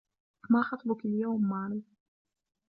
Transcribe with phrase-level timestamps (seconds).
[0.49, 1.83] ما خطبكِ اليوم ماري؟